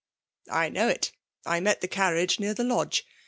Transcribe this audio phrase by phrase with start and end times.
[0.27, 1.11] *'*' I knotv it.
[1.45, 3.05] I met the carriage near the lodge.